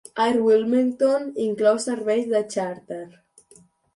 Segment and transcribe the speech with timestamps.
[0.23, 3.03] Air Wilmington inclou serveis de xàrter.